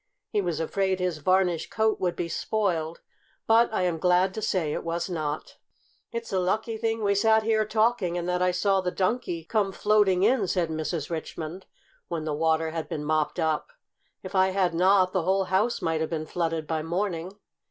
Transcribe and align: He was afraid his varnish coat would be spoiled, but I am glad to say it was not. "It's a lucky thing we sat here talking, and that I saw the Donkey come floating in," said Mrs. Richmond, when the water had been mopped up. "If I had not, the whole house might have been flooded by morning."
He 0.31 0.41
was 0.41 0.59
afraid 0.59 0.99
his 0.99 1.19
varnish 1.19 1.69
coat 1.69 1.99
would 1.99 2.15
be 2.15 2.27
spoiled, 2.27 3.01
but 3.45 3.71
I 3.71 3.83
am 3.83 3.99
glad 3.99 4.33
to 4.33 4.41
say 4.41 4.73
it 4.73 4.83
was 4.83 5.11
not. 5.11 5.59
"It's 6.11 6.33
a 6.33 6.39
lucky 6.39 6.75
thing 6.75 7.03
we 7.03 7.13
sat 7.13 7.43
here 7.43 7.67
talking, 7.67 8.17
and 8.17 8.27
that 8.27 8.41
I 8.41 8.49
saw 8.49 8.81
the 8.81 8.89
Donkey 8.89 9.43
come 9.43 9.71
floating 9.71 10.23
in," 10.23 10.47
said 10.47 10.69
Mrs. 10.71 11.11
Richmond, 11.11 11.67
when 12.07 12.25
the 12.25 12.33
water 12.33 12.71
had 12.71 12.89
been 12.89 13.05
mopped 13.05 13.39
up. 13.39 13.71
"If 14.23 14.33
I 14.33 14.47
had 14.49 14.73
not, 14.73 15.13
the 15.13 15.21
whole 15.21 15.43
house 15.43 15.83
might 15.83 16.01
have 16.01 16.09
been 16.09 16.25
flooded 16.25 16.65
by 16.65 16.81
morning." 16.81 17.37